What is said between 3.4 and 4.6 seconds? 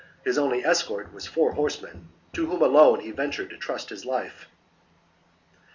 to trust his life. 44.